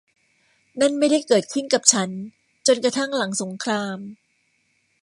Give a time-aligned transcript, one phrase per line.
[0.79, 2.09] นั่นไม่ได้เกิดขึ้นกับฉัน
[2.67, 3.97] จนกระทั่งหลังสงคราม